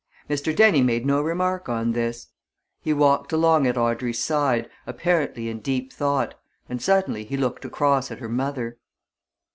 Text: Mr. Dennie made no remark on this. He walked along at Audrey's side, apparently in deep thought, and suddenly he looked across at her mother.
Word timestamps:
Mr. 0.27 0.55
Dennie 0.55 0.81
made 0.81 1.05
no 1.05 1.21
remark 1.21 1.69
on 1.69 1.91
this. 1.91 2.29
He 2.81 2.91
walked 2.91 3.31
along 3.31 3.67
at 3.67 3.77
Audrey's 3.77 4.17
side, 4.19 4.67
apparently 4.87 5.47
in 5.47 5.59
deep 5.59 5.93
thought, 5.93 6.33
and 6.67 6.81
suddenly 6.81 7.23
he 7.23 7.37
looked 7.37 7.65
across 7.65 8.09
at 8.09 8.17
her 8.17 8.27
mother. 8.27 8.79